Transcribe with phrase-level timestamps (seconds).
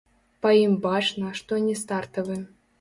[0.45, 2.43] Па ім бачна, што не стартавы.